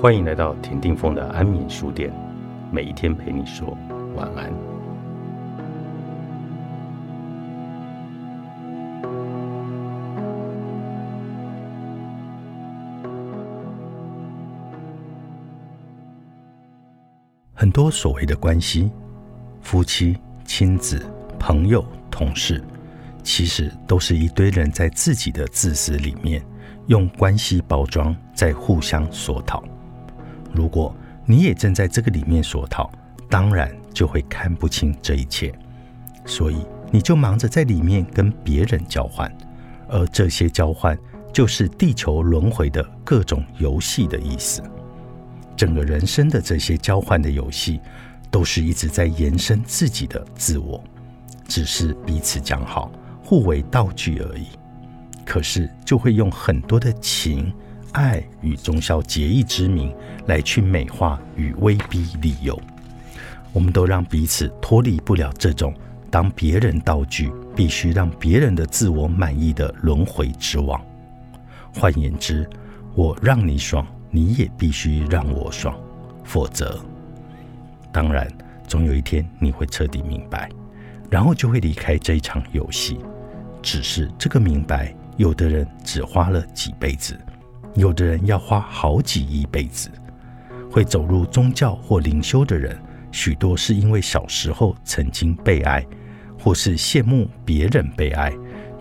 [0.00, 2.10] 欢迎来到田定峰的安眠书店，
[2.72, 3.76] 每一天陪你说
[4.16, 4.50] 晚安。
[17.52, 18.90] 很多所谓的关系，
[19.60, 21.04] 夫妻、亲子、
[21.38, 22.64] 朋友、同事，
[23.22, 26.42] 其实都是一堆人在自己的自私里面，
[26.86, 29.62] 用关系包装，在互相索讨。
[30.52, 32.90] 如果你也正在这个里面索讨，
[33.28, 35.54] 当然就会看不清这一切，
[36.24, 36.56] 所以
[36.90, 39.32] 你就忙着在里面跟别人交换，
[39.88, 40.98] 而这些交换
[41.32, 44.60] 就是地球轮回的各种游戏的意思。
[45.56, 47.80] 整个人生的这些交换的游戏，
[48.30, 50.82] 都是一直在延伸自己的自我，
[51.46, 52.90] 只是彼此讲好，
[53.22, 54.46] 互为道具而已。
[55.24, 57.52] 可是就会用很多的情。
[57.92, 59.94] 爱与忠孝节义之名
[60.26, 62.60] 来去美化与威逼利诱，
[63.52, 65.74] 我们都让彼此脱离不了这种
[66.10, 70.80] 当别人道具，必须让别人的自我满意的轮回之网。
[71.74, 72.48] 换言之，
[72.94, 75.76] 我让你爽，你也必须让我爽，
[76.24, 76.80] 否则，
[77.92, 78.26] 当然
[78.66, 80.48] 总有一天你会彻底明白，
[81.08, 82.98] 然后就会离开这一场游戏。
[83.62, 87.18] 只是这个明白，有的人只花了几辈子。
[87.74, 89.90] 有的人要花好几亿辈子，
[90.70, 92.76] 会走入宗教或灵修的人，
[93.12, 95.86] 许多是因为小时候曾经被爱，
[96.38, 98.32] 或是羡慕别人被爱，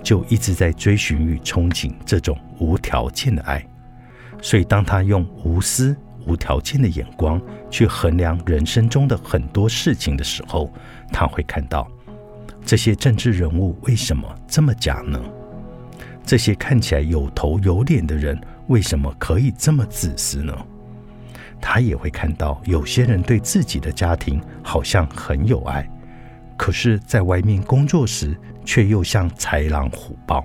[0.04, 3.66] 就一直在追寻与憧憬这种无条件的爱。
[4.42, 10.72] 所以，当他用无私、无条件的眼光去衡量人生中的很多事情的时候，
[11.12, 11.88] 他会看到
[12.66, 15.22] 这些政治人物为什么这么假呢？
[16.30, 18.40] 这些看起来有头有脸的人。
[18.68, 20.56] 为什么可以这么自私呢？
[21.60, 25.90] 他也会看到有些人对自己的家庭好像很有爱，
[26.56, 30.44] 可是在外面工作时却又像豺狼虎豹；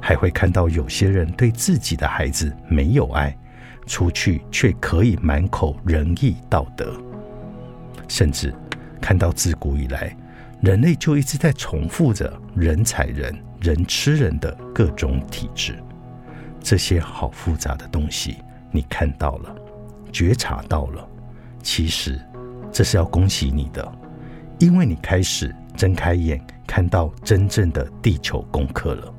[0.00, 3.36] 还会看到有些人对自己的孩子没有爱，
[3.86, 6.94] 出去却可以满口仁义道德。
[8.06, 8.54] 甚至
[9.00, 10.16] 看到自古以来，
[10.60, 15.82] 人类就一直在重复着人踩人、人吃人的各种体制。
[16.60, 18.36] 这些好复杂的东西，
[18.70, 19.54] 你看到了，
[20.12, 21.08] 觉察到了。
[21.62, 22.20] 其实，
[22.70, 23.90] 这是要恭喜你的，
[24.58, 29.14] 因为你开始睁开眼，看到真正的地球功课了。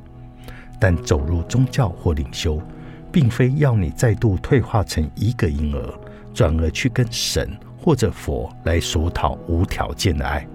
[0.79, 2.61] 但走入宗教或领修，
[3.11, 5.93] 并非要你再度退化成一个婴儿，
[6.35, 10.47] 转而去跟神或者佛来索讨无条件的爱。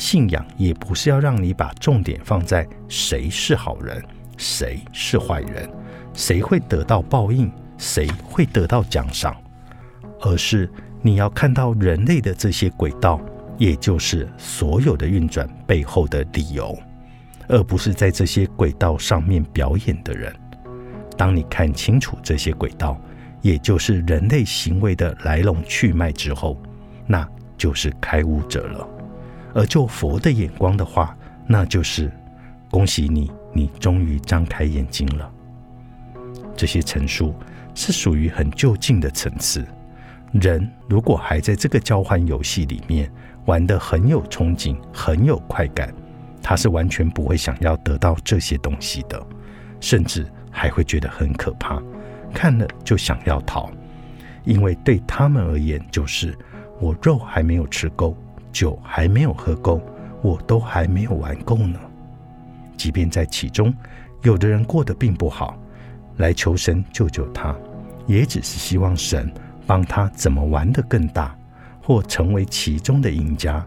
[0.00, 4.02] 信仰也不是要让你把重点放在谁是好人，
[4.38, 5.68] 谁是坏人。
[6.14, 7.52] 谁会得到报应？
[7.76, 9.36] 谁会得到奖赏？
[10.22, 10.66] 而是
[11.02, 13.20] 你要看到人类的这些轨道，
[13.58, 16.74] 也就是所有的运转背后的理由，
[17.46, 20.34] 而不是在这些轨道上面表演的人。
[21.14, 22.98] 当你看清楚这些轨道，
[23.42, 26.56] 也就是人类行为的来龙去脉之后，
[27.06, 27.28] 那
[27.58, 28.88] 就是开悟者了。
[29.54, 31.16] 而就佛的眼光的话，
[31.46, 32.10] 那就是
[32.70, 35.30] 恭喜你，你终于张开眼睛了。
[36.56, 37.34] 这些陈述
[37.74, 39.66] 是属于很就近的层次。
[40.32, 43.10] 人如果还在这个交换游戏里面
[43.46, 45.92] 玩得很有憧憬、很有快感，
[46.40, 49.20] 他是完全不会想要得到这些东西的，
[49.80, 51.82] 甚至还会觉得很可怕，
[52.32, 53.68] 看了就想要逃。
[54.44, 56.36] 因为对他们而言，就是
[56.78, 58.16] 我肉还没有吃够，
[58.52, 59.80] 酒还没有喝够，
[60.22, 61.78] 我都还没有玩够呢。
[62.76, 63.74] 即便在其中，
[64.22, 65.56] 有的人过得并不好。
[66.16, 67.56] 来求神救救他，
[68.06, 69.32] 也只是希望神
[69.66, 71.34] 帮他怎么玩得更大，
[71.82, 73.64] 或成为其中的赢家。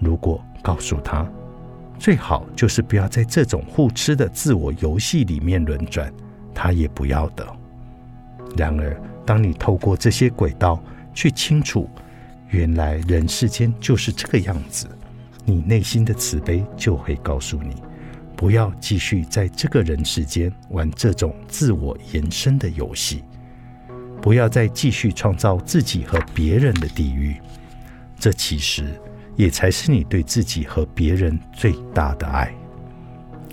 [0.00, 1.24] 如果告诉他，
[1.96, 6.12] 最好就是不要在这种互吃的自我游戏里面轮转，
[6.52, 7.46] 他也不要的。
[8.56, 10.82] 然而，当你透过这些轨道
[11.12, 11.88] 去清楚，
[12.50, 14.88] 原来人世间就是这个样子，
[15.44, 17.76] 你内心的慈悲就会告诉你。
[18.36, 23.22] 不要继续在这个人世间玩这种自我延伸的游戏，
[24.20, 27.36] 不要再继续创造自己和别人的地狱。
[28.18, 29.00] 这其实
[29.36, 32.52] 也才是你对自己和别人最大的爱。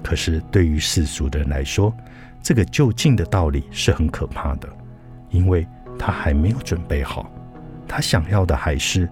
[0.04, 1.96] 可是对于世俗的人来说，
[2.42, 4.68] 这个就近的道理是很可怕的，
[5.30, 5.66] 因为
[5.98, 7.32] 他还没有准备好，
[7.92, 9.08] 他想要的还是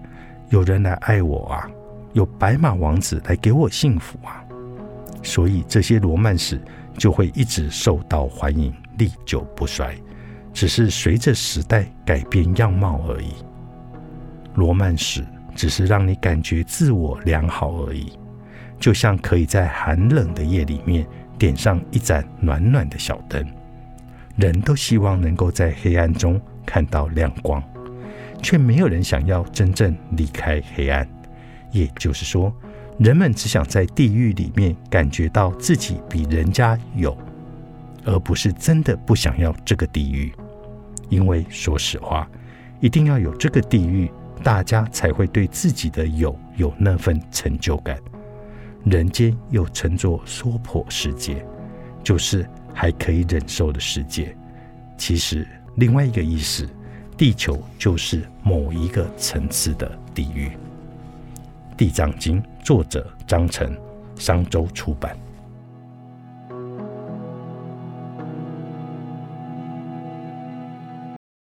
[0.48, 1.68] 有人来爱我啊，
[2.14, 4.42] 有白马王子来给我幸福啊。
[5.22, 6.58] 所以这些罗曼史
[6.96, 9.94] 就会一直受到欢迎，历久不衰，
[10.54, 13.34] 只是随着时代改变样貌而已。
[14.54, 15.22] 罗曼史
[15.54, 18.18] 只是让你感觉自我良好而已，
[18.78, 21.06] 就像可以在寒冷的夜里面
[21.38, 23.46] 点上一盏暖暖的小灯。
[24.36, 27.62] 人都希望能够在黑暗中看到亮光，
[28.42, 31.08] 却没有人想要真正离开黑暗。
[31.72, 32.52] 也就是说，
[32.98, 37.16] 人们只想在地狱里面感觉到自己比人家有，
[38.04, 40.32] 而不是真的不想要这个地狱。
[41.08, 42.28] 因为说实话，
[42.80, 44.10] 一定要有这个地狱，
[44.42, 47.98] 大家才会对自己的有有那份成就感。
[48.84, 51.44] 人间又称作娑婆世界，
[52.02, 54.36] 就是还可以忍受的世界。
[54.96, 55.46] 其实
[55.76, 56.68] 另外一个意思，
[57.20, 60.48] 地球就是某一个层次的地狱。
[61.76, 63.76] 《地藏经》作者张成，
[64.16, 65.14] 商周出版。